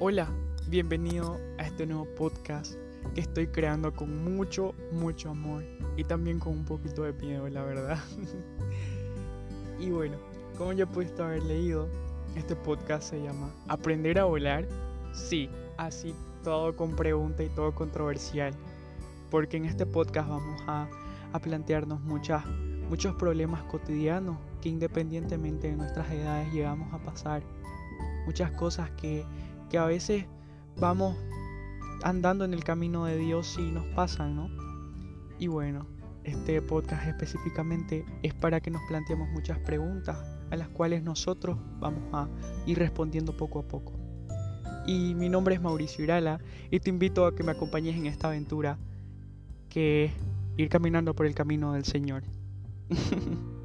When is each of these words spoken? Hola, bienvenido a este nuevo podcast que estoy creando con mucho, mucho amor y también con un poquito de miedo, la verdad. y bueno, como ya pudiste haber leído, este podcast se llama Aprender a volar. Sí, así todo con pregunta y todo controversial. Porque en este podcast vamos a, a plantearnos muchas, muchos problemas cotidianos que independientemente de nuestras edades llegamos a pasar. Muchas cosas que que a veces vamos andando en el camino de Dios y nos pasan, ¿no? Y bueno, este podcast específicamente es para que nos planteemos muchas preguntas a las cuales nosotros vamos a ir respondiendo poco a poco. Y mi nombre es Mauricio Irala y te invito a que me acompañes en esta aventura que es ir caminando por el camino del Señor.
Hola, 0.00 0.28
bienvenido 0.68 1.40
a 1.58 1.64
este 1.64 1.84
nuevo 1.84 2.06
podcast 2.14 2.74
que 3.16 3.20
estoy 3.20 3.48
creando 3.48 3.92
con 3.92 4.22
mucho, 4.22 4.72
mucho 4.92 5.30
amor 5.30 5.64
y 5.96 6.04
también 6.04 6.38
con 6.38 6.52
un 6.52 6.64
poquito 6.64 7.02
de 7.02 7.12
miedo, 7.14 7.48
la 7.48 7.64
verdad. 7.64 7.98
y 9.80 9.90
bueno, 9.90 10.16
como 10.56 10.72
ya 10.72 10.86
pudiste 10.86 11.20
haber 11.20 11.42
leído, 11.42 11.88
este 12.36 12.54
podcast 12.54 13.10
se 13.10 13.20
llama 13.20 13.52
Aprender 13.66 14.20
a 14.20 14.24
volar. 14.24 14.68
Sí, 15.12 15.50
así 15.78 16.14
todo 16.44 16.76
con 16.76 16.94
pregunta 16.94 17.42
y 17.42 17.48
todo 17.48 17.74
controversial. 17.74 18.54
Porque 19.32 19.56
en 19.56 19.64
este 19.64 19.84
podcast 19.84 20.28
vamos 20.28 20.62
a, 20.68 20.88
a 21.32 21.38
plantearnos 21.40 22.00
muchas, 22.02 22.46
muchos 22.88 23.16
problemas 23.16 23.64
cotidianos 23.64 24.38
que 24.62 24.68
independientemente 24.68 25.66
de 25.66 25.76
nuestras 25.76 26.08
edades 26.12 26.52
llegamos 26.52 26.94
a 26.94 26.98
pasar. 26.98 27.42
Muchas 28.26 28.52
cosas 28.52 28.92
que 28.92 29.24
que 29.68 29.78
a 29.78 29.84
veces 29.84 30.26
vamos 30.78 31.16
andando 32.02 32.44
en 32.44 32.54
el 32.54 32.64
camino 32.64 33.04
de 33.04 33.16
Dios 33.16 33.56
y 33.58 33.70
nos 33.70 33.86
pasan, 33.88 34.36
¿no? 34.36 34.50
Y 35.38 35.46
bueno, 35.46 35.86
este 36.24 36.60
podcast 36.62 37.06
específicamente 37.06 38.04
es 38.22 38.34
para 38.34 38.60
que 38.60 38.70
nos 38.70 38.82
planteemos 38.88 39.28
muchas 39.30 39.58
preguntas 39.58 40.16
a 40.50 40.56
las 40.56 40.68
cuales 40.68 41.02
nosotros 41.02 41.58
vamos 41.78 42.02
a 42.12 42.28
ir 42.66 42.78
respondiendo 42.78 43.36
poco 43.36 43.60
a 43.60 43.68
poco. 43.68 43.92
Y 44.86 45.14
mi 45.14 45.28
nombre 45.28 45.54
es 45.54 45.60
Mauricio 45.60 46.04
Irala 46.04 46.40
y 46.70 46.80
te 46.80 46.90
invito 46.90 47.26
a 47.26 47.34
que 47.34 47.42
me 47.42 47.52
acompañes 47.52 47.96
en 47.96 48.06
esta 48.06 48.28
aventura 48.28 48.78
que 49.68 50.06
es 50.06 50.12
ir 50.56 50.68
caminando 50.68 51.14
por 51.14 51.26
el 51.26 51.34
camino 51.34 51.72
del 51.74 51.84
Señor. 51.84 52.22